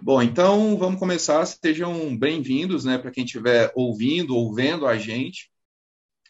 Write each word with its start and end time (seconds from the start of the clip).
Bom, 0.00 0.22
então 0.22 0.76
vamos 0.76 0.98
começar. 0.98 1.44
Sejam 1.44 2.16
bem-vindos, 2.16 2.84
né, 2.84 2.98
para 2.98 3.10
quem 3.10 3.24
estiver 3.24 3.72
ouvindo 3.74 4.36
ou 4.36 4.54
vendo 4.54 4.86
a 4.86 4.96
gente. 4.96 5.50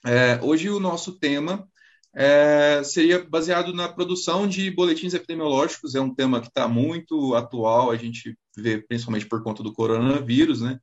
É, 0.04 0.40
hoje 0.42 0.70
o 0.70 0.80
nosso 0.80 1.18
tema 1.18 1.68
é, 2.14 2.82
seria 2.82 3.22
baseado 3.22 3.74
na 3.74 3.86
produção 3.86 4.48
de 4.48 4.70
boletins 4.70 5.12
epidemiológicos. 5.12 5.94
É 5.94 6.00
um 6.00 6.14
tema 6.14 6.40
que 6.40 6.48
está 6.48 6.66
muito 6.66 7.34
atual, 7.34 7.90
a 7.90 7.96
gente 7.96 8.36
vê 8.56 8.78
principalmente 8.78 9.26
por 9.26 9.42
conta 9.42 9.62
do 9.62 9.72
coronavírus, 9.72 10.62
né? 10.62 10.80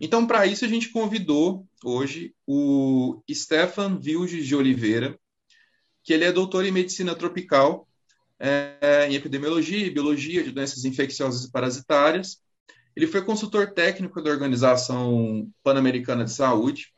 Então, 0.00 0.26
para 0.26 0.46
isso, 0.46 0.64
a 0.64 0.68
gente 0.68 0.90
convidou 0.90 1.66
hoje 1.84 2.34
o 2.46 3.22
Stefan 3.30 3.98
Vilges 3.98 4.46
de 4.46 4.56
Oliveira, 4.56 5.18
que 6.02 6.14
ele 6.14 6.24
é 6.24 6.32
doutor 6.32 6.64
em 6.64 6.72
medicina 6.72 7.14
tropical 7.14 7.86
é, 8.38 9.06
em 9.08 9.14
epidemiologia 9.14 9.86
e 9.86 9.90
biologia 9.90 10.42
de 10.42 10.52
doenças 10.52 10.84
infecciosas 10.84 11.44
e 11.44 11.50
parasitárias. 11.50 12.38
Ele 12.94 13.06
foi 13.06 13.22
consultor 13.22 13.72
técnico 13.72 14.22
da 14.22 14.30
Organização 14.30 15.50
Pan-Americana 15.62 16.24
de 16.24 16.32
Saúde 16.32 16.88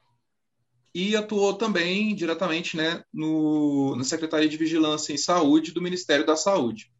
e 0.95 1.16
atuou 1.16 1.55
também 1.55 2.15
diretamente 2.15 2.77
né, 2.77 3.02
no, 3.12 3.95
na 3.96 4.05
Secretaria 4.05 4.48
de 4.48 4.56
Vigilância 4.56 5.12
em 5.12 5.19
Saúde 5.19 5.73
do 5.73 5.82
Ministério 5.82 6.24
da 6.24 6.37
Saúde. 6.37 6.91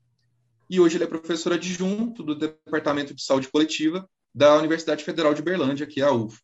E 0.69 0.79
hoje 0.79 0.97
ele 0.97 1.05
é 1.05 1.07
professor 1.07 1.53
adjunto 1.53 2.23
do 2.23 2.35
Departamento 2.35 3.15
de 3.15 3.23
Saúde 3.23 3.49
Coletiva 3.49 4.09
da 4.35 4.57
Universidade 4.57 5.03
Federal 5.03 5.33
de 5.33 5.43
Berlândia, 5.43 5.87
que 5.87 6.01
é 6.01 6.05
a 6.05 6.13
UF. 6.13 6.39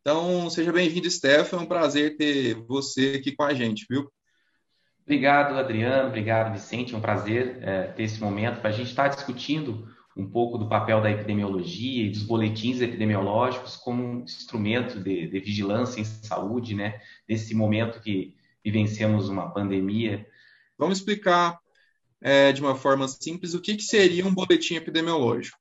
Então, 0.00 0.48
seja 0.50 0.72
bem-vindo, 0.72 1.10
Stefan. 1.10 1.58
É 1.58 1.60
um 1.60 1.66
prazer 1.66 2.16
ter 2.16 2.54
você 2.54 3.16
aqui 3.18 3.32
com 3.32 3.42
a 3.42 3.54
gente, 3.54 3.86
viu? 3.88 4.10
Obrigado, 5.10 5.58
Adriano. 5.58 6.06
Obrigado, 6.06 6.52
Vicente. 6.52 6.94
É 6.94 6.96
um 6.96 7.00
prazer 7.00 7.58
é, 7.62 7.82
ter 7.88 8.04
esse 8.04 8.20
momento 8.20 8.60
para 8.60 8.70
a 8.70 8.72
gente 8.72 8.90
estar 8.90 9.08
tá 9.08 9.16
discutindo 9.16 9.88
um 10.16 10.24
pouco 10.24 10.56
do 10.56 10.68
papel 10.68 11.00
da 11.00 11.10
epidemiologia 11.10 12.06
e 12.06 12.10
dos 12.10 12.22
boletins 12.22 12.80
epidemiológicos 12.80 13.74
como 13.74 14.20
instrumento 14.20 15.00
de, 15.00 15.26
de 15.26 15.40
vigilância 15.40 16.00
em 16.00 16.04
saúde, 16.04 16.76
né? 16.76 17.00
Nesse 17.28 17.56
momento 17.56 18.00
que 18.00 18.36
vivenciamos 18.64 19.28
uma 19.28 19.52
pandemia. 19.52 20.24
Vamos 20.78 20.98
explicar 20.98 21.58
é, 22.20 22.52
de 22.52 22.60
uma 22.60 22.76
forma 22.76 23.08
simples 23.08 23.52
o 23.52 23.60
que, 23.60 23.74
que 23.74 23.82
seria 23.82 24.24
um 24.24 24.32
boletim 24.32 24.76
epidemiológico. 24.76 25.58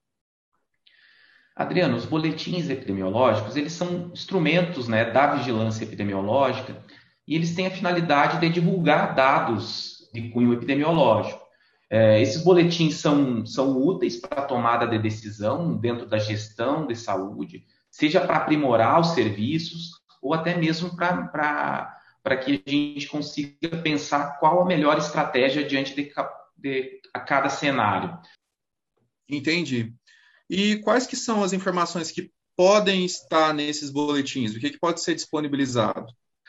Adriano, 1.55 1.97
os 1.97 2.05
boletins 2.05 2.69
epidemiológicos, 2.69 3.55
eles 3.55 3.73
são 3.73 4.11
instrumentos 4.13 4.87
né, 4.87 5.09
da 5.09 5.33
vigilância 5.33 5.83
epidemiológica 5.83 6.85
e 7.29 7.35
eles 7.35 7.53
têm 7.53 7.67
a 7.67 7.71
finalidade 7.71 8.39
de 8.39 8.49
divulgar 8.49 9.13
dados 9.13 10.09
de 10.11 10.29
cunho 10.31 10.51
epidemiológico. 10.51 11.39
É, 11.87 12.19
esses 12.19 12.43
boletins 12.43 12.95
são, 12.95 13.45
são 13.45 13.77
úteis 13.77 14.17
para 14.17 14.41
a 14.41 14.45
tomada 14.45 14.87
de 14.87 14.97
decisão 14.97 15.77
dentro 15.77 16.07
da 16.07 16.17
gestão 16.17 16.87
de 16.87 16.95
saúde, 16.95 17.65
seja 17.91 18.19
para 18.19 18.37
aprimorar 18.37 18.99
os 18.99 19.09
serviços 19.09 19.91
ou 20.19 20.33
até 20.33 20.57
mesmo 20.57 20.95
para 20.95 22.01
que 22.43 22.63
a 22.65 22.69
gente 22.69 23.07
consiga 23.07 23.77
pensar 23.83 24.39
qual 24.39 24.63
a 24.63 24.65
melhor 24.65 24.97
estratégia 24.97 25.63
diante 25.63 25.93
de, 25.95 26.11
de 26.57 26.99
a 27.13 27.19
cada 27.19 27.49
cenário. 27.49 28.17
Entendi. 29.29 29.93
E 30.49 30.77
quais 30.77 31.05
que 31.05 31.15
são 31.15 31.43
as 31.43 31.53
informações 31.53 32.09
que 32.09 32.31
podem 32.55 33.05
estar 33.05 33.53
nesses 33.53 33.91
boletins? 33.91 34.55
O 34.55 34.59
que, 34.59 34.71
que 34.71 34.79
pode 34.79 35.01
ser 35.01 35.13
disponibilizado? 35.13 36.07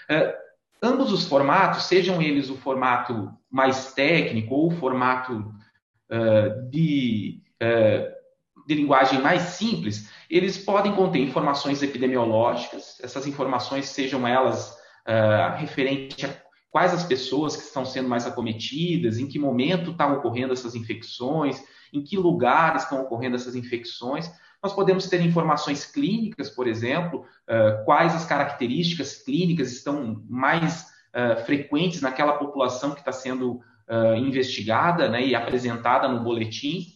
É, 0.09 0.50
ambos 0.83 1.13
os 1.13 1.27
formatos, 1.27 1.85
sejam 1.85 2.21
eles 2.21 2.51
o 2.51 2.57
formato 2.57 3.31
mais 3.51 3.93
técnico 3.93 4.55
ou 4.55 4.69
o 4.69 4.77
formato 4.77 5.53
uh, 6.11 6.71
de, 6.71 7.43
uh, 7.63 8.67
de 8.67 8.75
linguagem 8.75 9.21
mais 9.21 9.43
simples, 9.43 10.11
eles 10.29 10.59
podem 10.59 10.95
conter 10.95 11.21
informações 11.21 11.83
epidemiológicas, 11.83 12.99
essas 13.03 13.27
informações 13.27 13.89
sejam 13.89 14.27
elas 14.27 14.79
uh, 15.07 15.57
referentes 15.57 16.25
a 16.25 16.51
quais 16.71 16.95
as 16.95 17.03
pessoas 17.03 17.57
que 17.57 17.65
estão 17.65 17.85
sendo 17.85 18.09
mais 18.09 18.27
acometidas, 18.27 19.19
em 19.19 19.27
que 19.27 19.39
momento 19.39 19.91
estão 19.91 20.15
ocorrendo 20.15 20.53
essas 20.53 20.75
infecções, 20.75 21.61
em 21.93 22.03
que 22.03 22.17
lugares 22.17 22.85
estão 22.85 23.03
ocorrendo 23.03 23.35
essas 23.35 23.57
infecções. 23.57 24.31
Nós 24.63 24.73
podemos 24.75 25.09
ter 25.09 25.21
informações 25.23 25.85
clínicas, 25.87 26.51
por 26.51 26.67
exemplo, 26.67 27.25
quais 27.85 28.15
as 28.15 28.25
características 28.25 29.23
clínicas 29.23 29.73
estão 29.73 30.23
mais 30.29 30.87
frequentes 31.47 32.01
naquela 32.01 32.35
população 32.35 32.93
que 32.93 33.01
está 33.01 33.13
sendo 33.13 33.61
investigada 34.19 35.09
né, 35.09 35.27
e 35.27 35.35
apresentada 35.35 36.07
no 36.07 36.23
boletim, 36.23 36.87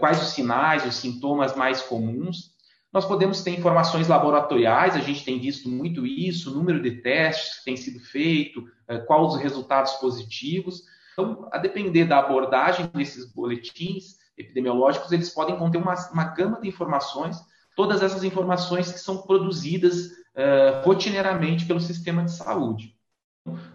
quais 0.00 0.20
os 0.22 0.28
sinais, 0.28 0.84
os 0.84 0.96
sintomas 0.96 1.54
mais 1.54 1.82
comuns. 1.82 2.56
Nós 2.92 3.04
podemos 3.04 3.42
ter 3.42 3.50
informações 3.50 4.08
laboratoriais, 4.08 4.96
a 4.96 5.00
gente 5.00 5.22
tem 5.22 5.38
visto 5.38 5.68
muito 5.68 6.06
isso, 6.06 6.54
número 6.54 6.80
de 6.82 7.02
testes 7.02 7.58
que 7.58 7.64
tem 7.66 7.76
sido 7.76 8.00
feito, 8.00 8.66
quais 9.06 9.34
os 9.34 9.40
resultados 9.40 9.92
positivos. 9.94 10.82
Então, 11.12 11.46
a 11.52 11.58
depender 11.58 12.06
da 12.06 12.18
abordagem 12.18 12.86
desses 12.94 13.30
boletins, 13.32 14.16
epidemiológicos, 14.36 15.12
eles 15.12 15.30
podem 15.30 15.56
conter 15.56 15.78
uma, 15.78 15.94
uma 16.12 16.24
gama 16.24 16.60
de 16.60 16.68
informações, 16.68 17.36
todas 17.74 18.02
essas 18.02 18.24
informações 18.24 18.92
que 18.92 18.98
são 18.98 19.22
produzidas 19.22 20.06
uh, 20.06 20.84
rotineiramente 20.84 21.66
pelo 21.66 21.80
sistema 21.80 22.24
de 22.24 22.32
saúde. 22.32 22.94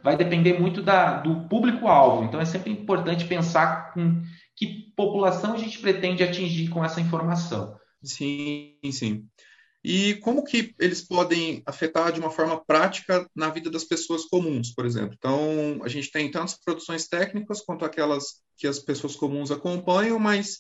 Vai 0.04 0.18
depender 0.18 0.60
muito 0.60 0.82
da, 0.82 1.22
do 1.22 1.48
público-alvo, 1.48 2.26
então 2.26 2.42
é 2.42 2.46
sempre 2.46 2.72
importante 2.72 3.26
pensar 3.26 3.94
com 3.94 4.22
que 4.56 4.92
população 4.96 5.54
a 5.54 5.58
gente 5.58 5.80
pretende 5.80 6.24
atingir 6.24 6.68
com 6.70 6.84
essa 6.84 7.00
informação. 7.00 7.78
Sim, 8.04 8.78
sim. 8.92 9.28
E 9.84 10.16
como 10.16 10.44
que 10.44 10.76
eles 10.80 11.02
podem 11.02 11.64
afetar 11.66 12.12
de 12.12 12.20
uma 12.20 12.30
forma 12.30 12.64
prática 12.64 13.28
na 13.36 13.50
vida 13.50 13.70
das 13.70 13.84
pessoas 13.84 14.26
comuns, 14.26 14.74
por 14.74 14.86
exemplo? 14.86 15.16
Então, 15.18 15.82
a 15.84 15.88
gente 15.88 16.12
tem 16.12 16.30
tantas 16.30 16.60
produções 16.64 17.08
técnicas 17.08 17.62
quanto 17.62 17.84
aquelas 17.84 18.42
que 18.58 18.68
as 18.68 18.78
pessoas 18.78 19.16
comuns 19.16 19.50
acompanham, 19.50 20.20
mas 20.20 20.60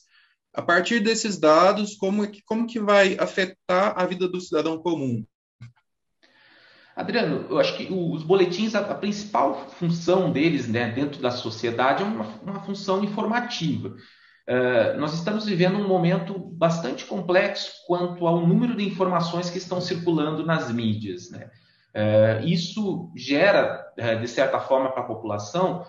a 0.53 0.61
partir 0.61 0.99
desses 0.99 1.37
dados, 1.37 1.95
como, 1.95 2.27
que, 2.27 2.41
como 2.43 2.65
que 2.65 2.79
vai 2.79 3.15
afetar 3.19 3.93
a 3.95 4.05
vida 4.05 4.27
do 4.27 4.41
cidadão 4.41 4.79
comum? 4.79 5.23
Adriano, 6.95 7.47
eu 7.49 7.59
acho 7.59 7.77
que 7.77 7.87
os 7.91 8.23
boletins, 8.23 8.75
a, 8.75 8.79
a 8.79 8.95
principal 8.95 9.69
função 9.69 10.31
deles 10.31 10.67
né, 10.67 10.91
dentro 10.91 11.21
da 11.21 11.31
sociedade 11.31 12.03
é 12.03 12.05
uma, 12.05 12.25
uma 12.41 12.63
função 12.63 13.03
informativa. 13.03 13.95
Uh, 14.47 14.99
nós 14.99 15.13
estamos 15.13 15.45
vivendo 15.45 15.77
um 15.77 15.87
momento 15.87 16.37
bastante 16.37 17.05
complexo 17.05 17.71
quanto 17.85 18.25
ao 18.25 18.45
número 18.45 18.75
de 18.75 18.83
informações 18.83 19.49
que 19.49 19.57
estão 19.57 19.79
circulando 19.79 20.45
nas 20.45 20.71
mídias. 20.71 21.29
Né? 21.29 21.49
Uh, 21.95 22.45
isso 22.45 23.11
gera, 23.15 23.85
uh, 23.97 24.19
de 24.19 24.27
certa 24.27 24.59
forma, 24.59 24.91
para 24.91 25.03
a 25.03 25.07
população, 25.07 25.85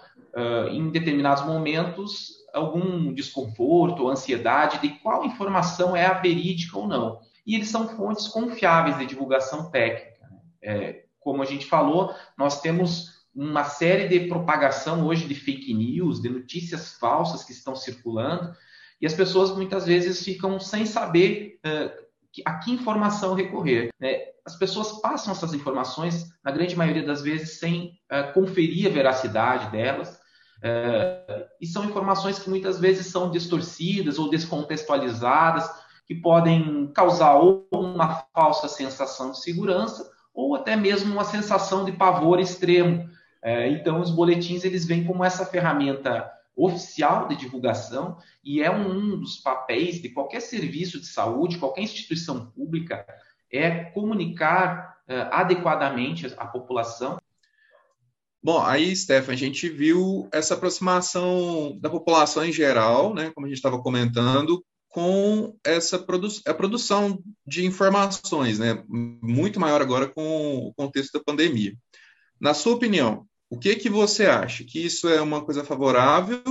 em 0.70 0.88
determinados 0.88 1.44
momentos, 1.44 2.42
algum 2.54 3.12
desconforto 3.12 4.08
ansiedade 4.08 4.80
de 4.80 4.88
qual 5.00 5.26
informação 5.26 5.94
é 5.94 6.06
a 6.06 6.14
verídica 6.14 6.78
ou 6.78 6.88
não. 6.88 7.20
E 7.46 7.54
eles 7.54 7.68
são 7.68 7.86
fontes 7.86 8.28
confiáveis 8.28 8.96
de 8.96 9.04
divulgação 9.04 9.70
técnica. 9.70 10.26
Né? 10.30 10.38
É, 10.62 11.04
como 11.20 11.42
a 11.42 11.44
gente 11.44 11.66
falou, 11.66 12.14
nós 12.36 12.62
temos 12.62 13.11
uma 13.34 13.64
série 13.64 14.08
de 14.08 14.28
propagação 14.28 15.06
hoje 15.06 15.26
de 15.26 15.34
fake 15.34 15.72
news, 15.72 16.20
de 16.20 16.28
notícias 16.28 16.94
falsas 16.94 17.44
que 17.44 17.52
estão 17.52 17.74
circulando, 17.74 18.54
e 19.00 19.06
as 19.06 19.14
pessoas 19.14 19.50
muitas 19.50 19.86
vezes 19.86 20.22
ficam 20.22 20.60
sem 20.60 20.86
saber 20.86 21.58
uh, 21.66 22.02
a 22.44 22.54
que 22.58 22.70
informação 22.70 23.34
recorrer. 23.34 23.90
Né? 23.98 24.20
As 24.44 24.56
pessoas 24.56 25.00
passam 25.00 25.32
essas 25.32 25.54
informações, 25.54 26.26
na 26.44 26.50
grande 26.50 26.76
maioria 26.76 27.04
das 27.04 27.22
vezes, 27.22 27.58
sem 27.58 27.98
uh, 28.10 28.32
conferir 28.32 28.86
a 28.86 28.92
veracidade 28.92 29.72
delas, 29.72 30.10
uh, 30.10 31.44
e 31.60 31.66
são 31.66 31.84
informações 31.84 32.38
que 32.38 32.50
muitas 32.50 32.78
vezes 32.78 33.06
são 33.06 33.30
distorcidas 33.30 34.18
ou 34.18 34.30
descontextualizadas, 34.30 35.68
que 36.06 36.14
podem 36.14 36.90
causar 36.94 37.36
ou 37.36 37.66
uma 37.72 38.24
falsa 38.34 38.68
sensação 38.68 39.30
de 39.30 39.40
segurança, 39.40 40.10
ou 40.34 40.54
até 40.54 40.76
mesmo 40.76 41.12
uma 41.12 41.24
sensação 41.24 41.84
de 41.84 41.92
pavor 41.92 42.40
extremo, 42.40 43.08
então, 43.44 44.00
os 44.00 44.10
boletins 44.10 44.64
eles 44.64 44.84
vêm 44.84 45.04
como 45.04 45.24
essa 45.24 45.44
ferramenta 45.44 46.30
oficial 46.54 47.28
de 47.28 47.36
divulgação 47.36 48.18
e 48.44 48.62
é 48.62 48.70
um 48.70 49.18
dos 49.18 49.38
papéis 49.38 50.00
de 50.00 50.10
qualquer 50.10 50.40
serviço 50.40 51.00
de 51.00 51.06
saúde, 51.06 51.58
qualquer 51.58 51.82
instituição 51.82 52.46
pública, 52.46 53.06
é 53.50 53.84
comunicar 53.86 54.98
uh, 55.08 55.28
adequadamente 55.30 56.32
a 56.36 56.46
população. 56.46 57.18
Bom, 58.42 58.60
aí, 58.60 58.94
Stefan, 58.94 59.32
a 59.32 59.36
gente 59.36 59.68
viu 59.68 60.28
essa 60.32 60.54
aproximação 60.54 61.78
da 61.80 61.88
população 61.88 62.44
em 62.44 62.52
geral, 62.52 63.14
né, 63.14 63.30
como 63.34 63.46
a 63.46 63.48
gente 63.48 63.58
estava 63.58 63.80
comentando, 63.80 64.64
com 64.88 65.56
essa 65.64 65.98
produ 65.98 66.28
a 66.46 66.52
produção 66.52 67.22
de 67.46 67.64
informações, 67.64 68.58
né, 68.58 68.82
muito 68.88 69.60
maior 69.60 69.80
agora 69.80 70.08
com 70.08 70.58
o 70.58 70.74
contexto 70.74 71.12
da 71.12 71.24
pandemia. 71.24 71.74
Na 72.40 72.52
sua 72.52 72.74
opinião, 72.74 73.26
O 73.52 73.58
que 73.58 73.76
que 73.76 73.90
você 73.90 74.24
acha? 74.24 74.64
Que 74.64 74.82
isso 74.82 75.06
é 75.06 75.20
uma 75.20 75.44
coisa 75.44 75.62
favorável 75.62 76.42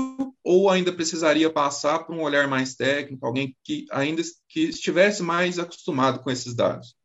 ou 0.43 0.69
ainda 0.69 0.93
precisaria 0.93 1.49
passar 1.49 2.05
por 2.05 2.15
um 2.15 2.21
olhar 2.21 2.47
mais 2.47 2.75
técnico, 2.75 3.25
alguém 3.25 3.57
que 3.63 3.87
ainda 3.91 4.21
que 4.47 4.65
estivesse 4.65 5.23
mais 5.23 5.57
acostumado 5.57 6.19
com 6.19 6.29
esses 6.29 6.55
dados? 6.55 6.95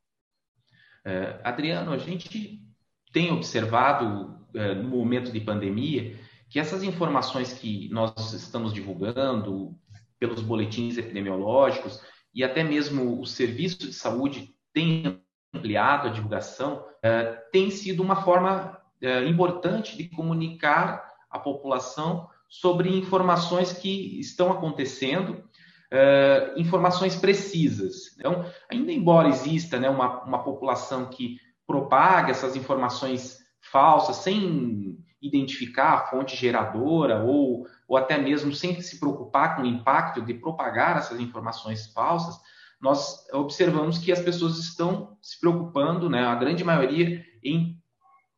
É, 1.02 1.40
Adriano, 1.43 1.93
a 1.93 1.96
gente 1.96 2.62
tem 3.10 3.32
observado 3.32 4.38
é, 4.52 4.75
no 4.75 4.90
momento 4.90 5.32
de 5.32 5.40
pandemia 5.40 6.14
que 6.50 6.60
essas 6.60 6.82
informações 6.82 7.54
que 7.54 7.88
nós 7.88 8.34
estamos 8.34 8.75
divulgando 8.75 9.75
pelos 10.19 10.43
boletins 10.43 10.98
epidemiológicos 10.98 12.02
e 12.34 12.44
até 12.44 12.62
mesmo 12.62 13.19
o 13.19 13.25
serviço 13.25 13.78
de 13.78 13.94
saúde 13.94 14.54
tem 14.75 15.22
ampliado 15.54 16.08
a 16.08 16.12
divulgação, 16.12 16.84
é, 17.02 17.32
tem 17.50 17.70
sido 17.70 18.02
uma 18.02 18.22
forma 18.22 18.78
é, 19.02 19.25
importante 19.26 19.96
de 19.96 20.08
comunicar 20.08 21.14
à 21.31 21.38
população 21.38 22.28
sobre 22.48 22.96
informações 22.96 23.72
que 23.72 24.20
estão 24.20 24.50
acontecendo, 24.50 25.44
é, 25.90 26.54
informações 26.56 27.16
precisas. 27.16 28.16
Então, 28.19 28.44
ainda 28.70 28.93
embora 28.93 29.28
exista 29.28 29.78
né, 29.78 29.88
uma, 29.88 30.22
uma 30.25 30.43
população 30.43 31.06
que 31.06 31.38
propaga 31.66 32.31
essas 32.31 32.56
informações 32.56 33.38
falsas 33.60 34.16
sem 34.16 34.98
identificar 35.20 35.94
a 35.94 36.06
fonte 36.06 36.37
geradora 36.37 37.22
ou, 37.22 37.66
ou 37.88 37.96
até 37.96 38.16
mesmo 38.19 38.52
sem 38.52 38.81
se 38.81 39.00
preocupar 39.00 39.56
com 39.56 39.62
o 39.62 39.66
impacto 39.66 40.22
de 40.22 40.34
propagar 40.34 40.98
essas 40.98 41.19
informações 41.19 41.93
falsas, 41.93 42.38
nós 42.81 43.26
observamos 43.32 43.98
que 43.98 44.12
as 44.12 44.20
pessoas 44.20 44.58
estão 44.58 45.16
se 45.22 45.40
preocupando, 45.40 46.08
né, 46.08 46.25
a 46.25 46.34
grande 46.34 46.62
maioria, 46.62 47.25
em 47.43 47.81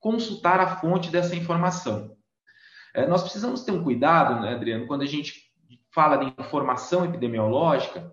consultar 0.00 0.60
a 0.60 0.76
fonte 0.76 1.10
dessa 1.10 1.34
informação. 1.34 2.16
É, 2.94 3.06
nós 3.06 3.22
precisamos 3.22 3.62
ter 3.62 3.72
um 3.72 3.82
cuidado, 3.82 4.40
né, 4.40 4.54
Adriano, 4.54 4.86
quando 4.86 5.02
a 5.02 5.06
gente 5.06 5.48
fala 5.90 6.16
de 6.16 6.34
informação 6.38 7.04
epidemiológica, 7.04 8.12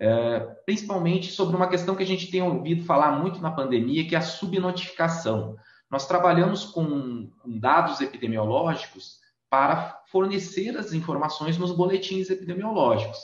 é, 0.00 0.40
principalmente 0.66 1.30
sobre 1.30 1.56
uma 1.56 1.68
questão 1.68 1.94
que 1.94 2.02
a 2.02 2.06
gente 2.06 2.30
tem 2.30 2.42
ouvido 2.42 2.84
falar 2.84 3.12
muito 3.12 3.40
na 3.40 3.50
pandemia, 3.50 4.06
que 4.06 4.14
é 4.14 4.18
a 4.18 4.22
subnotificação. 4.22 5.56
Nós 5.90 6.06
trabalhamos 6.06 6.64
com, 6.64 7.30
com 7.42 7.58
dados 7.58 8.00
epidemiológicos 8.00 9.20
para 9.48 10.02
fornecer 10.10 10.76
as 10.76 10.92
informações 10.92 11.56
nos 11.56 11.70
boletins 11.70 12.28
epidemiológicos. 12.30 13.18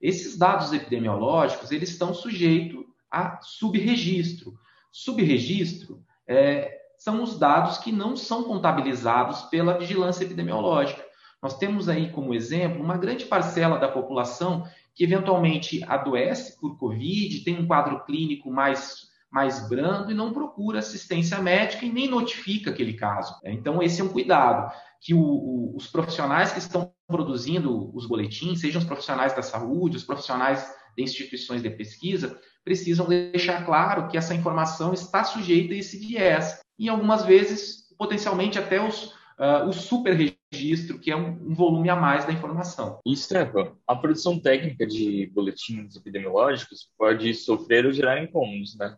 Esses 0.00 0.36
dados 0.36 0.72
epidemiológicos 0.72 1.70
eles 1.70 1.90
estão 1.90 2.14
sujeitos 2.14 2.84
a 3.10 3.38
subregistro. 3.42 4.58
Subregistro 4.90 6.02
é, 6.26 6.75
são 6.98 7.22
os 7.22 7.38
dados 7.38 7.78
que 7.78 7.92
não 7.92 8.16
são 8.16 8.44
contabilizados 8.44 9.42
pela 9.42 9.78
vigilância 9.78 10.24
epidemiológica. 10.24 11.04
Nós 11.42 11.58
temos 11.58 11.88
aí 11.88 12.10
como 12.10 12.34
exemplo 12.34 12.82
uma 12.82 12.96
grande 12.96 13.26
parcela 13.26 13.78
da 13.78 13.88
população 13.88 14.64
que 14.94 15.04
eventualmente 15.04 15.84
adoece 15.84 16.58
por 16.58 16.78
Covid, 16.78 17.44
tem 17.44 17.58
um 17.58 17.66
quadro 17.66 18.04
clínico 18.04 18.50
mais 18.50 19.06
mais 19.30 19.68
brando 19.68 20.10
e 20.10 20.14
não 20.14 20.32
procura 20.32 20.78
assistência 20.78 21.38
médica 21.42 21.84
e 21.84 21.92
nem 21.92 22.08
notifica 22.08 22.70
aquele 22.70 22.94
caso. 22.94 23.34
Então, 23.44 23.82
esse 23.82 24.00
é 24.00 24.04
um 24.04 24.08
cuidado 24.08 24.72
que 25.00 25.12
o, 25.12 25.20
o, 25.20 25.76
os 25.76 25.86
profissionais 25.88 26.52
que 26.52 26.58
estão 26.58 26.90
produzindo 27.06 27.94
os 27.94 28.06
boletins, 28.06 28.60
sejam 28.60 28.80
os 28.80 28.86
profissionais 28.86 29.34
da 29.34 29.42
saúde, 29.42 29.98
os 29.98 30.04
profissionais 30.04 30.66
de 30.96 31.02
instituições 31.02 31.62
de 31.62 31.68
pesquisa, 31.68 32.40
precisam 32.64 33.06
deixar 33.06 33.64
claro 33.64 34.08
que 34.08 34.16
essa 34.16 34.34
informação 34.34 34.94
está 34.94 35.22
sujeita 35.22 35.74
a 35.74 35.76
esse 35.76 35.98
viés. 35.98 36.58
E 36.78 36.88
algumas 36.88 37.24
vezes, 37.24 37.94
potencialmente, 37.98 38.58
até 38.58 38.80
os, 38.80 39.14
uh, 39.38 39.68
o 39.68 39.72
superregistro, 39.72 40.98
que 40.98 41.10
é 41.10 41.16
um, 41.16 41.50
um, 41.50 41.54
volume 41.54 41.88
a 41.88 41.96
mais 41.96 42.24
da 42.24 42.32
informação. 42.32 43.00
E, 43.04 43.16
Stefan, 43.16 43.72
a 43.86 43.96
produção 43.96 44.38
técnica 44.38 44.86
de 44.86 45.30
boletins 45.34 45.96
epidemiológicos 45.96 46.90
pode 46.98 47.32
sofrer 47.34 47.86
ou 47.86 47.92
gerar 47.92 48.22
incômodos 48.22 48.76
né, 48.76 48.96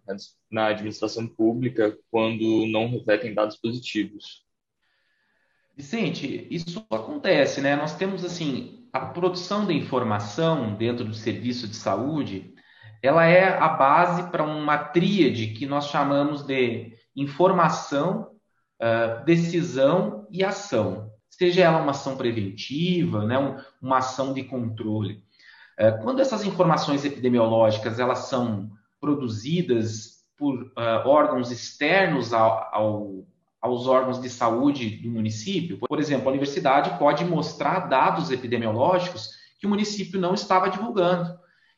na 0.51 0.67
administração 0.67 1.27
pública 1.27 1.97
quando 2.11 2.67
não 2.67 2.89
refletem 2.89 3.35
dados 3.35 3.57
positivos. 3.57 4.47
Vicente, 5.77 6.49
isso 6.51 6.85
acontece, 6.91 7.61
né? 7.61 7.77
Nós 7.77 7.95
temos, 7.95 8.25
assim, 8.25 8.89
a 8.93 9.07
produção 9.07 9.65
de 9.65 9.75
informação 9.75 10.75
dentro 10.75 11.05
do 11.05 11.15
serviço 11.15 11.69
de 11.69 11.77
saúde, 11.77 12.53
ela 13.01 13.25
é 13.25 13.57
a 13.57 13.69
base 13.69 14.29
para 14.31 14.43
uma 14.43 14.77
tríade 14.77 15.49
que 15.49 15.67
nós 15.67 15.89
chamamos 15.89 16.43
de 16.43 16.98
informação, 17.23 18.31
uh, 18.81 19.25
decisão 19.25 20.27
e 20.31 20.45
ação. 20.45 21.11
Seja 21.29 21.63
ela 21.63 21.81
uma 21.81 21.91
ação 21.91 22.17
preventiva, 22.17 23.25
né, 23.25 23.37
uma 23.81 23.99
ação 23.99 24.33
de 24.33 24.45
controle. 24.45 25.23
Uh, 25.79 26.03
quando 26.03 26.21
essas 26.21 26.45
informações 26.45 27.05
epidemiológicas 27.05 27.99
elas 27.99 28.21
são 28.21 28.71
produzidas 29.01 30.19
por 30.37 30.55
uh, 30.63 31.07
órgãos 31.07 31.51
externos 31.51 32.33
ao, 32.33 32.69
ao, 32.73 33.27
aos 33.61 33.87
órgãos 33.87 34.21
de 34.21 34.31
saúde 34.31 34.97
do 35.03 35.11
município, 35.11 35.79
por 35.79 35.99
exemplo, 35.99 36.29
a 36.29 36.31
universidade 36.31 36.99
pode 36.99 37.25
mostrar 37.25 37.89
dados 37.89 38.31
epidemiológicos 38.31 39.31
que 39.59 39.67
o 39.67 39.71
município 39.71 40.21
não 40.21 40.35
estava 40.35 40.71
divulgando. 40.71 41.37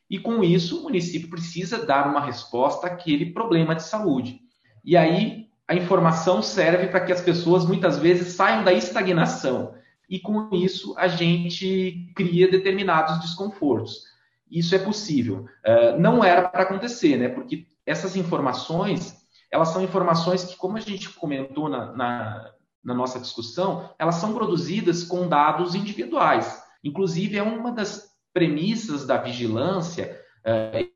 E 0.09 0.19
com 0.19 0.43
isso, 0.43 0.79
o 0.79 0.83
município 0.83 1.29
precisa 1.29 1.85
dar 1.85 2.07
uma 2.07 2.19
resposta 2.19 2.87
àquele 2.87 3.31
problema 3.31 3.73
de 3.73 3.83
saúde. 3.83 4.41
E 4.83 4.97
aí 4.97 5.47
a 5.67 5.75
informação 5.75 6.41
serve 6.41 6.87
para 6.87 7.01
que 7.01 7.11
as 7.11 7.21
pessoas 7.21 7.65
muitas 7.65 7.97
vezes 7.97 8.33
saiam 8.33 8.63
da 8.63 8.73
estagnação. 8.73 9.73
E 10.09 10.19
com 10.19 10.49
isso 10.53 10.93
a 10.97 11.07
gente 11.07 12.11
cria 12.15 12.51
determinados 12.51 13.21
desconfortos. 13.21 14.03
Isso 14.49 14.75
é 14.75 14.79
possível. 14.79 15.45
Uh, 15.65 15.97
não 15.97 16.21
era 16.23 16.49
para 16.49 16.63
acontecer, 16.63 17.15
né? 17.15 17.29
Porque 17.29 17.65
essas 17.85 18.17
informações, 18.17 19.15
elas 19.49 19.69
são 19.69 19.81
informações 19.81 20.43
que, 20.43 20.57
como 20.57 20.75
a 20.75 20.81
gente 20.81 21.09
comentou 21.09 21.69
na, 21.69 21.93
na, 21.95 22.51
na 22.83 22.93
nossa 22.93 23.17
discussão, 23.17 23.89
elas 23.97 24.15
são 24.15 24.33
produzidas 24.33 25.05
com 25.05 25.29
dados 25.29 25.73
individuais. 25.73 26.61
Inclusive, 26.83 27.37
é 27.37 27.43
uma 27.43 27.71
das 27.71 28.11
premissas 28.33 29.05
da 29.05 29.17
vigilância 29.17 30.19
uh, 30.45 30.91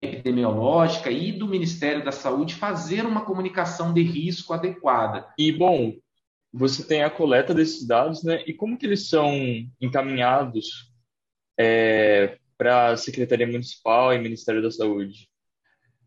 epidemiológica 0.00 1.10
e 1.10 1.32
do 1.32 1.48
Ministério 1.48 2.04
da 2.04 2.12
Saúde 2.12 2.54
fazer 2.54 3.04
uma 3.04 3.24
comunicação 3.24 3.92
de 3.92 4.02
risco 4.02 4.52
adequada. 4.52 5.26
E, 5.38 5.50
bom, 5.52 5.94
você 6.52 6.84
tem 6.84 7.02
a 7.02 7.10
coleta 7.10 7.52
desses 7.52 7.86
dados, 7.86 8.22
né? 8.22 8.42
E 8.46 8.54
como 8.54 8.78
que 8.78 8.86
eles 8.86 9.08
são 9.08 9.32
encaminhados 9.80 10.92
é, 11.58 12.38
para 12.56 12.92
a 12.92 12.96
Secretaria 12.96 13.46
Municipal 13.46 14.14
e 14.14 14.18
Ministério 14.18 14.62
da 14.62 14.70
Saúde? 14.70 15.28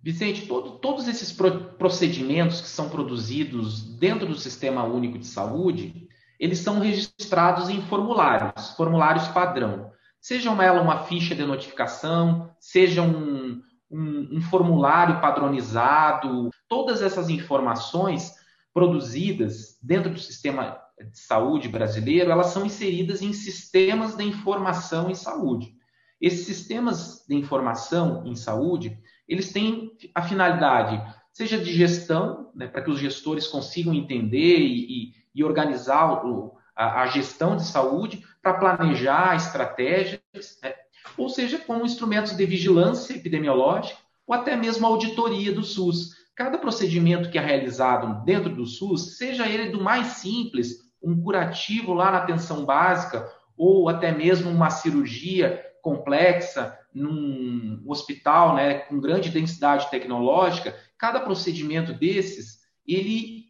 Vicente, 0.04 0.48
todo, 0.48 0.80
todos 0.80 1.08
esses 1.08 1.32
procedimentos 1.78 2.60
que 2.60 2.68
são 2.68 2.90
produzidos 2.90 3.84
dentro 4.00 4.26
do 4.26 4.36
Sistema 4.36 4.84
Único 4.84 5.20
de 5.20 5.28
Saúde, 5.28 6.08
eles 6.40 6.58
são 6.58 6.80
registrados 6.80 7.70
em 7.70 7.82
formulários, 7.84 8.72
formulários 8.72 9.28
padrão. 9.28 9.92
Seja 10.20 10.50
ela 10.64 10.82
uma 10.82 11.04
ficha 11.04 11.36
de 11.36 11.44
notificação, 11.46 12.52
seja 12.60 13.04
um, 13.04 13.62
um, 13.92 14.38
um 14.38 14.42
formulário 14.42 15.20
padronizado, 15.20 16.50
todas 16.68 17.02
essas 17.02 17.30
informações 17.30 18.34
produzidas 18.74 19.78
dentro 19.82 20.12
do 20.12 20.20
sistema 20.20 20.80
de 20.98 21.20
saúde 21.20 21.68
brasileiro, 21.68 22.32
elas 22.32 22.48
são 22.48 22.66
inseridas 22.66 23.22
em 23.22 23.34
sistemas 23.34 24.16
de 24.16 24.24
informação 24.24 25.10
em 25.10 25.16
saúde. 25.16 25.74
Esses 26.20 26.46
sistemas 26.46 27.26
de 27.28 27.36
informação 27.36 28.24
em 28.26 28.36
saúde, 28.36 28.98
eles 29.28 29.52
têm 29.52 29.92
a 30.14 30.22
finalidade, 30.22 31.02
seja 31.34 31.58
de 31.58 31.74
gestão, 31.74 32.52
né, 32.56 32.68
para 32.68 32.84
que 32.84 32.92
os 32.92 33.00
gestores 33.00 33.48
consigam 33.48 33.94
entender 33.94 34.60
e, 34.60 34.86
e, 34.86 35.14
e 35.34 35.44
organizar 35.44 36.24
o, 36.26 36.56
a, 36.76 37.02
a, 37.02 37.08
gestão 37.08 37.56
de 37.56 37.66
saúde, 37.66 38.24
para 38.42 38.54
planejar 38.54 39.36
estratégias, 39.36 40.22
né, 40.62 40.74
ou 41.18 41.30
seja, 41.30 41.58
como 41.58 41.86
instrumentos 41.86 42.36
de 42.36 42.46
vigilância 42.46 43.14
epidemiológica 43.14 43.98
ou 44.26 44.36
até 44.36 44.56
mesmo 44.56 44.86
auditoria 44.86 45.52
do 45.52 45.64
SUS. 45.64 46.16
Cada 46.36 46.58
procedimento 46.58 47.30
que 47.30 47.38
é 47.38 47.42
realizado 47.42 48.24
dentro 48.24 48.56
do 48.56 48.66
SUS, 48.66 49.18
seja 49.18 49.48
ele 49.48 49.70
do 49.70 49.84
mais 49.84 50.08
simples, 50.08 50.78
um 51.04 51.22
curativo 51.22 51.94
lá 51.94 52.12
na 52.12 52.20
atenção 52.20 52.66
básica, 52.66 53.30
ou 53.58 53.90
até 53.90 54.12
mesmo 54.12 54.50
uma 54.50 54.70
cirurgia 54.70 55.62
complexa 55.82 56.78
num 56.94 57.84
hospital 57.86 58.56
né, 58.56 58.80
com 58.80 59.00
grande 59.00 59.30
densidade 59.30 59.90
tecnológica, 59.90 60.76
cada 60.98 61.20
procedimento 61.20 61.94
desses, 61.94 62.60
ele 62.88 63.46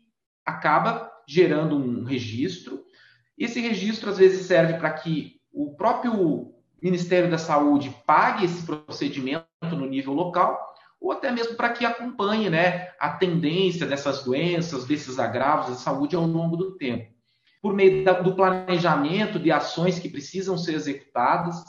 acaba 0.45 1.11
gerando 1.27 1.75
um 1.75 2.03
registro. 2.03 2.83
Esse 3.37 3.59
registro, 3.59 4.09
às 4.09 4.17
vezes, 4.17 4.47
serve 4.47 4.75
para 4.75 4.91
que 4.91 5.39
o 5.51 5.75
próprio 5.75 6.53
Ministério 6.81 7.29
da 7.29 7.37
Saúde 7.37 7.95
pague 8.05 8.45
esse 8.45 8.65
procedimento 8.65 9.45
no 9.63 9.85
nível 9.85 10.13
local, 10.13 10.59
ou 10.99 11.11
até 11.11 11.31
mesmo 11.31 11.55
para 11.55 11.69
que 11.69 11.85
acompanhe 11.85 12.49
né, 12.49 12.89
a 12.99 13.09
tendência 13.09 13.85
dessas 13.85 14.23
doenças, 14.23 14.85
desses 14.85 15.19
agravos 15.19 15.69
da 15.69 15.75
saúde 15.75 16.15
ao 16.15 16.25
longo 16.25 16.55
do 16.55 16.77
tempo. 16.77 17.11
por 17.61 17.73
meio 17.73 18.03
do 18.23 18.35
planejamento 18.35 19.37
de 19.37 19.51
ações 19.51 19.99
que 19.99 20.09
precisam 20.09 20.57
ser 20.57 20.73
executadas, 20.73 21.63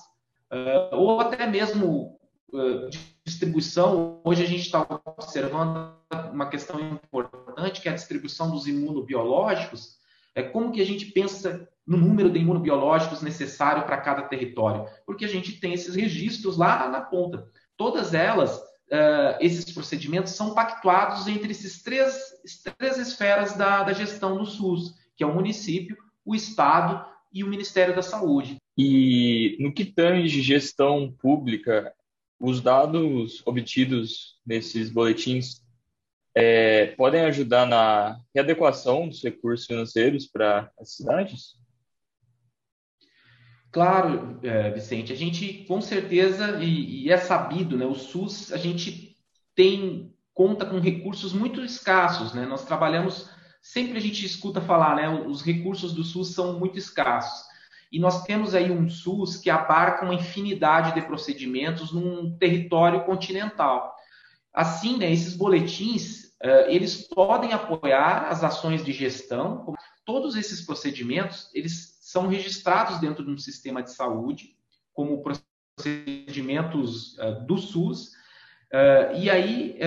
ou 0.93 1.21
até 1.21 1.47
mesmo 1.47 2.19
distribuição. 3.25 4.21
Hoje 4.25 4.43
a 4.43 4.47
gente 4.47 4.63
está 4.63 4.87
observando 5.07 5.95
uma 6.33 6.47
questão 6.47 6.81
importante, 6.81 7.81
que 7.81 7.89
é 7.89 7.93
a 7.93 7.95
distribuição 7.95 8.51
dos 8.51 8.67
imunobiológicos. 8.67 10.02
É 10.35 10.43
como 10.43 10.73
que 10.73 10.81
a 10.81 10.87
gente 10.87 11.07
pensa 11.07 11.69
no 11.87 11.97
número 11.97 12.31
de 12.31 12.39
imunobiológicos 12.39 13.23
necessário 13.23 13.85
para 13.85 13.99
cada 13.99 14.23
território? 14.23 14.87
Porque 15.05 15.25
a 15.25 15.29
gente 15.29 15.61
tem 15.61 15.73
esses 15.73 15.95
registros 15.95 16.57
lá 16.57 16.89
na 16.89 17.01
ponta. 17.01 17.47
Todas 17.77 18.15
elas, 18.15 18.57
uh, 18.57 19.37
esses 19.41 19.73
procedimentos 19.73 20.33
são 20.33 20.55
pactuados 20.55 21.27
entre 21.27 21.51
esses 21.51 21.83
três, 21.83 22.15
três 22.79 22.99
esferas 22.99 23.55
da, 23.57 23.83
da 23.83 23.93
gestão 23.93 24.39
do 24.39 24.47
SUS 24.47 25.01
que 25.17 25.25
é 25.25 25.27
o 25.27 25.35
município, 25.35 25.97
o 26.25 26.35
Estado 26.35 27.05
e 27.33 27.45
o 27.45 27.49
Ministério 27.49 27.95
da 27.95 28.03
Saúde. 28.03 28.57
E 28.77 29.57
no 29.61 29.73
que 29.73 29.85
tange 29.85 30.43
gestão 30.43 31.15
pública, 31.21 31.93
os 32.41 32.61
dados 32.61 33.43
obtidos 33.47 34.41
nesses 34.45 34.91
boletins 34.91 35.63
é, 36.35 36.87
podem 36.97 37.23
ajudar 37.23 37.67
na 37.67 38.19
readequação 38.35 39.09
dos 39.09 39.23
recursos 39.23 39.67
financeiros 39.67 40.27
para 40.27 40.71
as 40.81 40.97
cidades? 40.97 41.61
Claro, 43.71 44.39
é, 44.43 44.71
Vicente, 44.71 45.13
a 45.13 45.17
gente 45.17 45.65
com 45.67 45.81
certeza, 45.81 46.59
e, 46.63 47.07
e, 47.07 47.11
é 47.11 47.17
sabido, 47.17 47.77
né, 47.77 47.87
o 47.87 47.95
SUS, 47.95 48.53
a 48.53 48.59
gente 48.59 49.17
tem, 49.55 50.15
conta 50.35 50.67
com 50.67 50.79
recursos 50.79 51.33
muito 51.33 51.65
escassos, 51.65 52.35
né? 52.35 52.45
Nós 52.45 52.65
trabalhamos 52.65 53.31
sempre 53.63 53.97
a 53.97 54.01
gente 54.01 54.27
escuta 54.27 54.61
falar, 54.61 54.97
né? 54.97 55.09
Os 55.09 55.41
recursos 55.41 55.93
do 55.95 56.03
SUS 56.03 56.35
são 56.35 56.59
muito 56.59 56.77
escassos. 56.77 57.47
E 57.91 57.99
nós 57.99 58.25
temos 58.25 58.55
aí 58.55 58.71
um 58.71 58.89
SUS 58.89 59.37
que 59.37 59.49
abarca 59.49 60.05
uma 60.05 60.15
infinidade 60.15 60.95
de 60.95 61.03
procedimentos 61.03 61.93
num 61.93 62.37
território 62.37 63.05
continental. 63.05 63.95
Assim, 64.53 64.99
né, 64.99 65.11
esses 65.11 65.35
boletins, 65.35 66.25
uh, 66.45 66.69
eles 66.69 67.09
podem 67.09 67.53
apoiar 67.53 68.29
as 68.29 68.45
ações 68.45 68.85
de 68.85 68.93
gestão. 68.93 69.75
Todos 70.05 70.37
esses 70.37 70.61
procedimentos, 70.61 71.51
eles 71.55 71.99
são 72.03 72.29
registrados 72.29 72.99
dentro 72.99 73.25
de 73.25 73.31
um 73.31 73.39
sistema 73.39 73.83
de 73.83 73.93
saúde, 73.93 74.55
como 74.93 75.23
procedimentos 75.23 77.17
uh, 77.19 77.47
do 77.47 77.57
SUS, 77.57 78.09
uh, 78.73 79.17
e 79.17 79.31
aí 79.31 79.79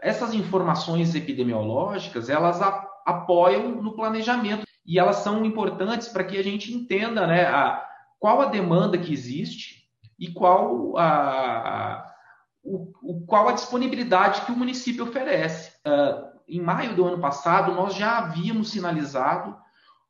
essas 0.00 0.32
informações 0.32 1.14
epidemiológicas, 1.14 2.30
elas 2.30 2.62
apoiam 3.04 3.82
no 3.82 3.94
planejamento 3.94 4.64
e 4.86 4.98
elas 4.98 5.16
são 5.16 5.44
importantes 5.44 6.08
para 6.08 6.24
que 6.24 6.38
a 6.38 6.42
gente 6.42 6.72
entenda 6.72 7.26
né, 7.26 7.44
a, 7.44 7.86
qual 8.18 8.40
a 8.40 8.46
demanda 8.46 8.96
que 8.96 9.12
existe 9.12 9.86
e 10.18 10.30
qual 10.30 10.96
a 10.96 12.13
o, 12.64 12.92
o, 13.02 13.26
qual 13.26 13.48
a 13.48 13.52
disponibilidade 13.52 14.40
que 14.42 14.52
o 14.52 14.56
município 14.56 15.04
oferece. 15.04 15.72
Uh, 15.86 16.34
em 16.48 16.60
maio 16.60 16.96
do 16.96 17.04
ano 17.04 17.20
passado, 17.20 17.72
nós 17.72 17.94
já 17.94 18.18
havíamos 18.18 18.70
sinalizado 18.70 19.56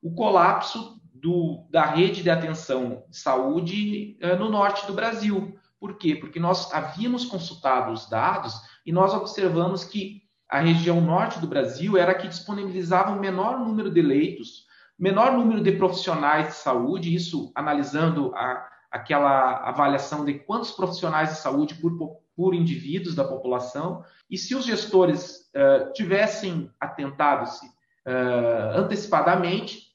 o 0.00 0.14
colapso 0.14 1.00
do, 1.12 1.66
da 1.70 1.84
rede 1.84 2.22
de 2.22 2.30
atenção 2.30 3.04
de 3.10 3.16
saúde 3.16 4.16
uh, 4.22 4.36
no 4.38 4.48
norte 4.48 4.86
do 4.86 4.92
Brasil. 4.92 5.58
Por 5.80 5.98
quê? 5.98 6.14
Porque 6.14 6.38
nós 6.38 6.72
havíamos 6.72 7.24
consultado 7.24 7.92
os 7.92 8.08
dados 8.08 8.54
e 8.86 8.92
nós 8.92 9.12
observamos 9.12 9.84
que 9.84 10.22
a 10.48 10.60
região 10.60 11.00
norte 11.00 11.40
do 11.40 11.48
Brasil 11.48 11.96
era 11.96 12.12
a 12.12 12.14
que 12.14 12.28
disponibilizava 12.28 13.10
o 13.10 13.20
menor 13.20 13.58
número 13.58 13.90
de 13.90 14.00
leitos, 14.00 14.66
menor 14.96 15.32
número 15.32 15.60
de 15.62 15.72
profissionais 15.72 16.48
de 16.48 16.54
saúde, 16.54 17.14
isso 17.14 17.50
analisando 17.54 18.32
a, 18.36 18.68
aquela 18.94 19.56
avaliação 19.68 20.24
de 20.24 20.34
quantos 20.34 20.70
profissionais 20.70 21.30
de 21.30 21.38
saúde 21.38 21.74
por, 21.74 22.20
por 22.36 22.54
indivíduos 22.54 23.16
da 23.16 23.24
população, 23.24 24.04
e 24.30 24.38
se 24.38 24.54
os 24.54 24.64
gestores 24.64 25.50
uh, 25.50 25.92
tivessem 25.92 26.70
atentado-se 26.78 27.66
uh, 27.66 28.76
antecipadamente, 28.76 29.92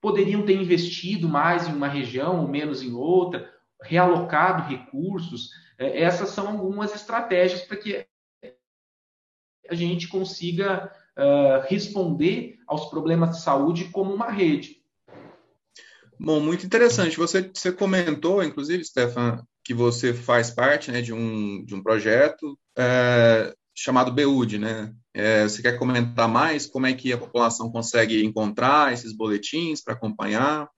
poderiam 0.00 0.42
ter 0.46 0.54
investido 0.54 1.28
mais 1.28 1.68
em 1.68 1.72
uma 1.74 1.86
região 1.86 2.40
ou 2.40 2.48
menos 2.48 2.82
em 2.82 2.94
outra, 2.94 3.46
realocado 3.82 4.70
recursos. 4.70 5.48
Uh, 5.78 5.92
essas 5.92 6.30
são 6.30 6.48
algumas 6.48 6.94
estratégias 6.94 7.60
para 7.60 7.76
que 7.76 8.06
a 9.68 9.74
gente 9.74 10.08
consiga 10.08 10.90
responder 11.68 12.58
aos 12.66 12.86
problemas 12.86 13.30
de 13.30 13.42
saúde 13.42 13.84
como 13.90 14.12
uma 14.12 14.30
rede. 14.30 14.79
Bom, 16.22 16.38
muito 16.38 16.66
interessante. 16.66 17.16
Você, 17.16 17.50
você 17.52 17.72
comentou, 17.72 18.44
inclusive, 18.44 18.84
Stefan, 18.84 19.42
que 19.64 19.72
você 19.72 20.12
faz 20.12 20.50
parte 20.50 20.92
né, 20.92 21.00
de, 21.00 21.14
um, 21.14 21.64
de 21.64 21.74
um 21.74 21.82
projeto 21.82 22.58
é, 22.76 23.54
chamado 23.74 24.12
BEUD, 24.12 24.58
né? 24.58 24.92
É, 25.14 25.44
você 25.44 25.62
quer 25.62 25.78
comentar 25.78 26.28
mais 26.28 26.66
como 26.66 26.86
é 26.86 26.92
que 26.92 27.10
a 27.10 27.16
população 27.16 27.72
consegue 27.72 28.22
encontrar 28.22 28.92
esses 28.92 29.16
boletins 29.16 29.82
para 29.82 29.94
acompanhar? 29.94 30.68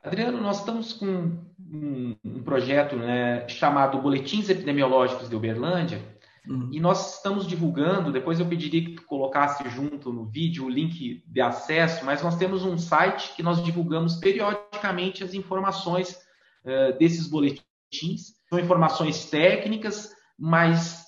Adriano, 0.00 0.40
nós 0.40 0.60
estamos 0.60 0.92
com 0.92 1.36
um, 1.58 2.16
um 2.24 2.42
projeto 2.44 2.94
né, 2.94 3.48
chamado 3.48 4.00
Boletins 4.00 4.48
Epidemiológicos 4.48 5.28
de 5.28 5.34
Uberlândia, 5.34 6.00
Uhum. 6.46 6.68
E 6.72 6.80
nós 6.80 7.16
estamos 7.16 7.46
divulgando, 7.46 8.12
depois 8.12 8.40
eu 8.40 8.46
pediria 8.46 8.84
que 8.84 8.96
tu 8.96 9.02
colocasse 9.04 9.68
junto 9.68 10.12
no 10.12 10.24
vídeo 10.24 10.64
o 10.64 10.70
link 10.70 11.22
de 11.26 11.40
acesso, 11.40 12.04
mas 12.04 12.22
nós 12.22 12.36
temos 12.36 12.64
um 12.64 12.76
site 12.76 13.34
que 13.36 13.42
nós 13.42 13.62
divulgamos 13.62 14.16
periodicamente 14.16 15.22
as 15.22 15.34
informações 15.34 16.18
uh, 16.64 16.98
desses 16.98 17.28
boletins. 17.28 18.34
São 18.48 18.58
informações 18.58 19.26
técnicas, 19.26 20.10
mas 20.36 21.06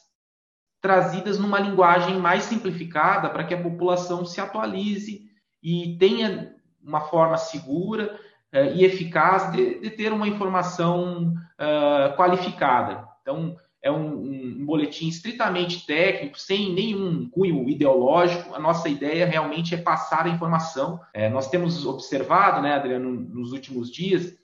trazidas 0.81 1.39
numa 1.39 1.59
linguagem 1.59 2.19
mais 2.19 2.45
simplificada 2.45 3.29
para 3.29 3.45
que 3.45 3.55
a 3.55 3.63
população 3.63 4.25
se 4.25 4.41
atualize 4.41 5.23
e 5.63 5.97
tenha 5.99 6.55
uma 6.81 7.01
forma 7.01 7.37
segura 7.39 8.21
uh, 8.55 8.73
e 8.77 8.85
eficaz 8.85 9.51
de, 9.51 9.81
de, 9.81 9.91
ter 9.91 10.13
uma 10.13 10.29
informação 10.29 11.35
uh, 11.59 12.17
qualificada. 12.17 13.09
Então, 13.23 13.57
é 13.85 13.93
um, 13.93 14.15
um, 14.15 14.65
boletim 14.65 15.09
estritamente 15.09 15.87
técnico, 15.87 16.41
sem 16.41 16.73
nenhum 16.73 17.29
cunho 17.29 17.69
ideológico. 17.69 18.55
A 18.55 18.59
nossa 18.59 18.89
ideia 18.89 19.27
realmente 19.27 19.75
é 19.75 19.79
passar 19.79 20.25
a 20.25 20.31
informação. 20.31 20.99
É, 21.13 21.29
nós 21.29 21.51
temos 21.51 21.85
observado, 21.85 22.63
né, 22.63 22.73
Adriano, 22.75 23.11
nos 23.13 23.53
últimos 23.53 23.93
dias, 23.93 24.35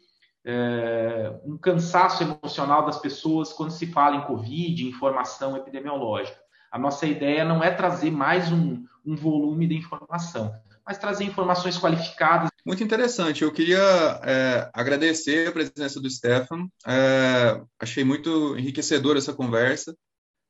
é, 0.45 1.33
um 1.43 1.57
cansaço 1.57 2.23
emocional 2.23 2.85
das 2.85 2.99
pessoas 2.99 3.51
quando 3.51 3.71
se 3.71 3.87
fala 3.87 4.17
em 4.17 4.27
Covid, 4.27 4.87
informação 4.87 5.57
epidemiológica. 5.57 6.39
A 6.71 6.79
nossa 6.79 7.07
ideia 7.07 7.43
não 7.43 7.65
é 7.65 7.71
trazer 7.71 8.11
mais 8.11 8.53
um, 8.53 8.85
um 9.07 9.17
volume 9.17 9.67
de 9.67 9.75
informação, 9.75 10.55
mas 10.87 10.99
trazer 10.99 11.25
informações 11.25 11.79
qualificadas. 11.79 12.50
Muito 12.65 12.85
interessante. 12.85 13.43
Eu 13.43 13.53
queria 13.53 13.79
é, 14.23 14.71
agradecer 14.75 15.49
a 15.49 15.53
presença 15.53 16.01
do 16.01 16.11
Stefan. 16.11 16.69
É, 16.87 17.61
achei 17.79 18.05
muito 18.05 18.57
enriquecedora 18.59 19.19
essa 19.19 19.33
conversa. 19.33 19.97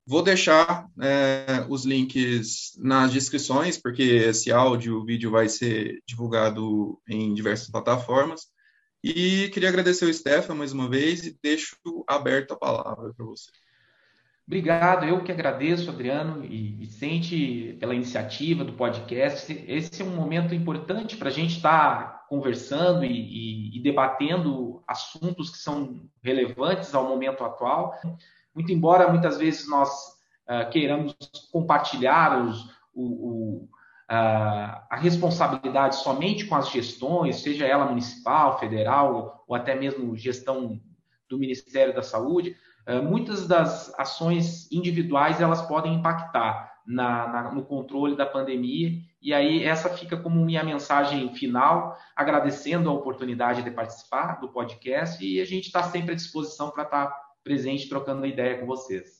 Vou 0.06 0.22
deixar 0.22 0.88
é, 1.00 1.64
os 1.68 1.84
links 1.84 2.72
nas 2.78 3.12
descrições, 3.12 3.78
porque 3.78 4.02
esse 4.02 4.50
áudio, 4.50 4.96
o 4.96 5.04
vídeo 5.04 5.30
vai 5.30 5.48
ser 5.48 6.02
divulgado 6.06 7.00
em 7.08 7.32
diversas 7.32 7.70
plataformas. 7.70 8.46
E 9.04 9.48
queria 9.50 9.68
agradecer 9.68 10.04
o 10.04 10.12
Stefan 10.12 10.54
mais 10.54 10.72
uma 10.72 10.88
vez 10.88 11.24
e 11.24 11.38
deixo 11.42 11.76
aberto 12.06 12.52
a 12.52 12.58
palavra 12.58 13.14
para 13.14 13.24
você. 13.24 13.50
Obrigado, 14.50 15.07
eu 15.07 15.23
que 15.23 15.30
agradeço, 15.30 15.90
Adriano 15.90 16.45
e 16.45 16.73
Vicente, 16.73 17.76
pela 17.78 17.95
iniciativa 17.95 18.64
do 18.64 18.73
podcast. 18.73 19.64
Esse 19.69 20.02
é 20.02 20.04
um 20.04 20.16
momento 20.16 20.52
importante 20.52 21.16
para 21.16 21.28
a 21.28 21.33
gente 21.33 21.59
estar 21.59 22.02
tá 22.02 22.26
conversando 22.28 23.04
e, 23.04 23.12
e, 23.12 23.78
e, 23.78 23.80
debatendo 23.80 24.83
assuntos 24.88 25.50
que 25.50 25.59
são 25.59 26.02
relevantes 26.21 26.92
ao 26.97 27.09
momento 27.09 27.45
atual. 27.45 27.95
Muito 28.52 28.73
embora 28.73 29.09
muitas 29.09 29.38
vezes 29.38 29.71
nós 29.71 29.88
uh, 30.49 30.69
queiramos 30.69 31.14
compartilhar 31.52 32.45
os, 32.45 32.64
o, 32.92 33.04
o, 33.04 33.69
uh, 34.11 34.83
a 34.90 34.97
responsabilidade 34.97 35.95
somente 35.95 36.47
com 36.47 36.57
as 36.57 36.69
gestões, 36.71 37.37
seja 37.37 37.69
ela 37.69 37.87
municipal, 37.87 38.59
federal 38.59 39.45
ou 39.47 39.54
até 39.54 39.76
mesmo 39.76 40.16
gestão 40.16 40.80
do 41.28 41.38
Ministério 41.38 41.95
da 41.95 42.02
Saúde, 42.02 42.57
muitas 42.99 43.47
das 43.47 43.92
ações 43.99 44.70
individuais 44.73 45.40
elas 45.40 45.62
podem 45.62 45.94
impactar 45.94 46.73
na, 46.87 47.28
na, 47.28 47.52
no 47.52 47.62
controle 47.64 48.16
da 48.16 48.26
pandemia 48.26 48.99
e 49.23 49.35
aí 49.35 49.64
essa 49.64 49.90
fica 49.90 50.16
como 50.16 50.44
minha 50.44 50.64
mensagem 50.64 51.32
final, 51.35 51.97
agradecendo 52.16 52.88
a 52.88 52.92
oportunidade 52.92 53.62
de 53.62 53.70
participar 53.70 54.40
do 54.40 54.49
podcast 54.49 55.23
e 55.25 55.40
a 55.40 55.44
gente 55.44 55.66
está 55.66 55.82
sempre 55.82 56.12
à 56.12 56.14
disposição 56.14 56.70
para 56.70 56.85
estar 56.85 57.06
tá 57.06 57.16
presente 57.44 57.88
trocando 57.88 58.26
ideia 58.26 58.59
com 58.59 58.66
vocês. 58.66 59.19